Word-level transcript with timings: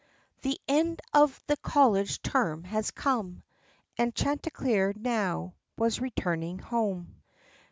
The 0.41 0.59
end 0.67 0.99
of 1.13 1.39
the 1.45 1.57
college 1.57 2.23
term 2.23 2.63
had 2.63 2.95
come, 2.95 3.43
And 3.99 4.15
Chanticleer 4.15 4.93
now 4.97 5.53
was 5.77 6.01
returning 6.01 6.57
home. 6.57 7.21